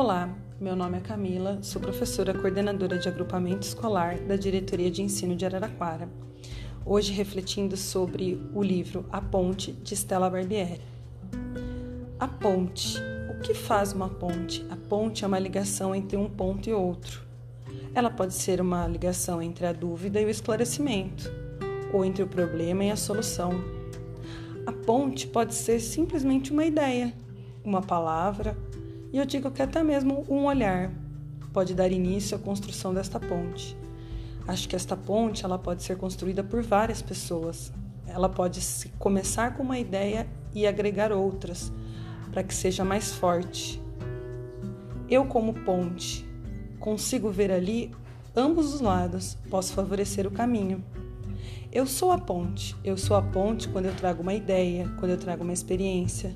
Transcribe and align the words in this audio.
Olá, 0.00 0.32
meu 0.60 0.76
nome 0.76 0.96
é 0.96 1.00
Camila, 1.00 1.58
sou 1.60 1.82
professora 1.82 2.32
coordenadora 2.32 2.96
de 2.96 3.08
agrupamento 3.08 3.66
escolar 3.66 4.16
da 4.16 4.36
Diretoria 4.36 4.88
de 4.92 5.02
Ensino 5.02 5.34
de 5.34 5.44
Araraquara. 5.44 6.08
Hoje 6.86 7.12
refletindo 7.12 7.76
sobre 7.76 8.40
o 8.54 8.62
livro 8.62 9.04
A 9.10 9.20
Ponte 9.20 9.72
de 9.72 9.96
Stella 9.96 10.30
Barbieri. 10.30 10.80
A 12.16 12.28
ponte. 12.28 12.96
O 13.28 13.40
que 13.40 13.52
faz 13.52 13.92
uma 13.92 14.08
ponte? 14.08 14.64
A 14.70 14.76
ponte 14.76 15.24
é 15.24 15.26
uma 15.26 15.40
ligação 15.40 15.92
entre 15.92 16.16
um 16.16 16.30
ponto 16.30 16.70
e 16.70 16.72
outro. 16.72 17.26
Ela 17.92 18.08
pode 18.08 18.34
ser 18.34 18.60
uma 18.60 18.86
ligação 18.86 19.42
entre 19.42 19.66
a 19.66 19.72
dúvida 19.72 20.20
e 20.20 20.24
o 20.24 20.30
esclarecimento, 20.30 21.28
ou 21.92 22.04
entre 22.04 22.22
o 22.22 22.28
problema 22.28 22.84
e 22.84 22.92
a 22.92 22.96
solução. 22.96 23.50
A 24.64 24.70
ponte 24.70 25.26
pode 25.26 25.56
ser 25.56 25.80
simplesmente 25.80 26.52
uma 26.52 26.64
ideia, 26.64 27.12
uma 27.64 27.82
palavra, 27.82 28.56
e 29.12 29.18
eu 29.18 29.24
digo 29.24 29.50
que 29.50 29.62
até 29.62 29.82
mesmo 29.82 30.24
um 30.28 30.44
olhar 30.44 30.90
pode 31.52 31.74
dar 31.74 31.90
início 31.90 32.36
à 32.36 32.40
construção 32.40 32.92
desta 32.92 33.18
ponte. 33.18 33.76
Acho 34.46 34.68
que 34.68 34.76
esta 34.76 34.96
ponte 34.96 35.44
ela 35.44 35.58
pode 35.58 35.82
ser 35.82 35.96
construída 35.96 36.42
por 36.42 36.62
várias 36.62 37.02
pessoas. 37.02 37.72
Ela 38.06 38.28
pode 38.28 38.60
começar 38.98 39.56
com 39.56 39.62
uma 39.62 39.78
ideia 39.78 40.26
e 40.54 40.66
agregar 40.66 41.12
outras 41.12 41.72
para 42.30 42.42
que 42.42 42.54
seja 42.54 42.84
mais 42.84 43.12
forte. 43.12 43.82
Eu, 45.08 45.24
como 45.24 45.54
ponte, 45.54 46.26
consigo 46.78 47.30
ver 47.30 47.50
ali 47.50 47.90
ambos 48.36 48.74
os 48.74 48.80
lados, 48.80 49.36
posso 49.50 49.72
favorecer 49.72 50.26
o 50.26 50.30
caminho. 50.30 50.84
Eu 51.72 51.86
sou 51.86 52.10
a 52.10 52.18
ponte. 52.18 52.76
Eu 52.84 52.96
sou 52.96 53.16
a 53.16 53.22
ponte 53.22 53.68
quando 53.68 53.86
eu 53.86 53.94
trago 53.94 54.22
uma 54.22 54.34
ideia, 54.34 54.88
quando 54.98 55.12
eu 55.12 55.18
trago 55.18 55.44
uma 55.44 55.52
experiência. 55.52 56.34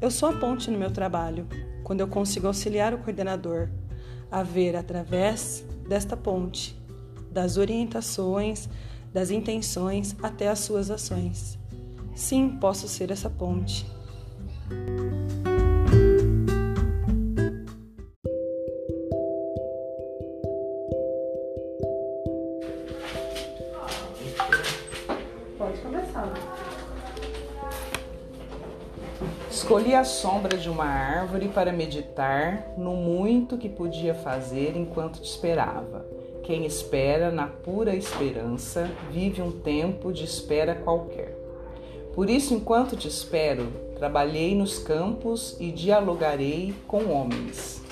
Eu 0.00 0.10
sou 0.10 0.28
a 0.28 0.32
ponte 0.32 0.70
no 0.70 0.78
meu 0.78 0.90
trabalho 0.90 1.46
quando 1.84 2.00
eu 2.00 2.08
consigo 2.08 2.46
auxiliar 2.46 2.94
o 2.94 2.98
coordenador 2.98 3.68
a 4.30 4.42
ver 4.42 4.74
através 4.74 5.62
desta 5.86 6.16
ponte, 6.16 6.76
das 7.30 7.58
orientações, 7.58 8.68
das 9.12 9.30
intenções 9.30 10.16
até 10.22 10.48
as 10.48 10.60
suas 10.60 10.90
ações. 10.90 11.58
Sim, 12.14 12.56
posso 12.60 12.88
ser 12.88 13.10
essa 13.10 13.28
ponte. 13.28 13.86
Pode 25.58 25.78
começar. 25.80 26.73
Escolhi 29.50 29.94
a 29.94 30.04
sombra 30.04 30.56
de 30.56 30.68
uma 30.68 30.84
árvore 30.84 31.48
para 31.48 31.72
meditar 31.72 32.74
no 32.76 32.94
muito 32.94 33.56
que 33.56 33.68
podia 33.68 34.14
fazer 34.14 34.76
enquanto 34.76 35.20
te 35.20 35.28
esperava. 35.28 36.04
Quem 36.42 36.66
espera 36.66 37.30
na 37.30 37.46
pura 37.46 37.94
esperança 37.94 38.90
vive 39.10 39.40
um 39.40 39.50
tempo 39.50 40.12
de 40.12 40.24
espera 40.24 40.74
qualquer. 40.74 41.36
Por 42.14 42.28
isso, 42.28 42.54
enquanto 42.54 42.96
te 42.96 43.08
espero, 43.08 43.66
trabalhei 43.96 44.54
nos 44.54 44.78
campos 44.78 45.56
e 45.58 45.72
dialogarei 45.72 46.74
com 46.86 47.10
homens. 47.10 47.82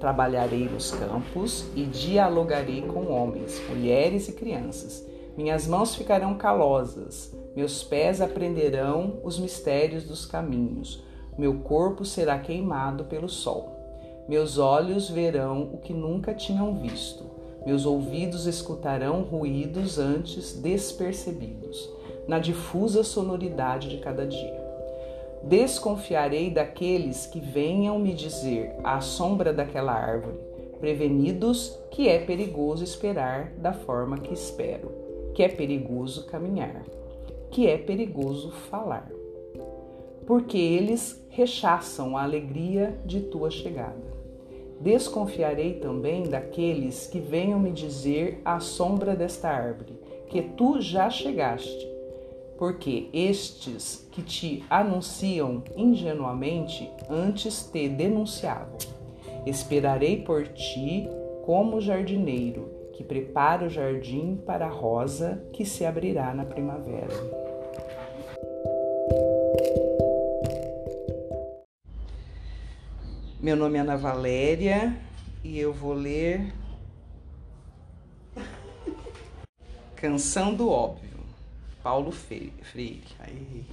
Trabalharei 0.00 0.68
nos 0.68 0.90
campos 0.90 1.66
e 1.76 1.84
dialogarei 1.84 2.82
com 2.82 3.12
homens, 3.12 3.62
mulheres 3.68 4.28
e 4.28 4.32
crianças. 4.32 5.06
Minhas 5.36 5.66
mãos 5.66 5.94
ficarão 5.94 6.34
calosas, 6.34 7.32
meus 7.54 7.82
pés 7.82 8.20
aprenderão 8.20 9.20
os 9.22 9.38
mistérios 9.38 10.04
dos 10.04 10.24
caminhos, 10.24 11.02
meu 11.36 11.60
corpo 11.60 12.04
será 12.04 12.38
queimado 12.38 13.04
pelo 13.04 13.28
sol. 13.28 14.24
Meus 14.28 14.56
olhos 14.56 15.10
verão 15.10 15.70
o 15.72 15.78
que 15.78 15.92
nunca 15.92 16.32
tinham 16.32 16.76
visto, 16.76 17.24
meus 17.66 17.84
ouvidos 17.84 18.46
escutarão 18.46 19.22
ruídos 19.22 19.98
antes 19.98 20.54
despercebidos, 20.54 21.90
na 22.26 22.38
difusa 22.38 23.04
sonoridade 23.04 23.88
de 23.88 23.98
cada 23.98 24.26
dia. 24.26 24.62
Desconfiarei 25.42 26.50
daqueles 26.50 27.26
que 27.26 27.40
venham 27.40 27.98
me 27.98 28.14
dizer 28.14 28.74
à 28.82 29.00
sombra 29.00 29.52
daquela 29.52 29.92
árvore, 29.92 30.38
prevenidos 30.80 31.78
que 31.90 32.08
é 32.08 32.18
perigoso 32.18 32.82
esperar 32.82 33.52
da 33.58 33.72
forma 33.72 34.18
que 34.18 34.32
espero, 34.32 34.90
que 35.34 35.42
é 35.42 35.48
perigoso 35.48 36.26
caminhar 36.26 36.82
que 37.52 37.68
é 37.68 37.76
perigoso 37.76 38.50
falar, 38.50 39.12
porque 40.26 40.56
eles 40.56 41.22
rechaçam 41.28 42.16
a 42.16 42.22
alegria 42.22 42.98
de 43.04 43.20
tua 43.20 43.50
chegada. 43.50 44.10
Desconfiarei 44.80 45.74
também 45.74 46.22
daqueles 46.22 47.06
que 47.06 47.20
venham 47.20 47.60
me 47.60 47.70
dizer 47.70 48.40
à 48.42 48.58
sombra 48.58 49.14
desta 49.14 49.50
árvore 49.50 50.00
que 50.28 50.40
tu 50.40 50.80
já 50.80 51.10
chegaste, 51.10 51.86
porque 52.56 53.10
estes 53.12 54.08
que 54.10 54.22
te 54.22 54.64
anunciam 54.70 55.62
ingenuamente 55.76 56.90
antes 57.08 57.64
te 57.70 57.86
denunciavam. 57.86 58.78
Esperarei 59.44 60.22
por 60.22 60.48
ti 60.48 61.06
como 61.44 61.82
jardineiro 61.82 62.70
que 62.94 63.04
prepara 63.04 63.66
o 63.66 63.70
jardim 63.70 64.36
para 64.46 64.66
a 64.66 64.70
rosa 64.70 65.44
que 65.52 65.64
se 65.64 65.84
abrirá 65.84 66.32
na 66.32 66.44
primavera. 66.44 67.41
Meu 73.42 73.56
nome 73.56 73.76
é 73.76 73.80
Ana 73.80 73.96
Valéria 73.96 74.96
e 75.42 75.58
eu 75.58 75.72
vou 75.72 75.94
ler 75.94 76.54
Canção 79.96 80.54
do 80.54 80.70
Óbvio, 80.70 81.18
Paulo 81.82 82.12
Freire. 82.12 83.02
Aí. 83.18 83.64